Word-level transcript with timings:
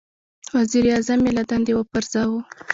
•وزیر 0.55 0.85
اعظم 0.93 1.19
یې 1.27 1.31
له 1.37 1.43
دندې 1.49 1.73
وپرځاوه. 1.75 2.39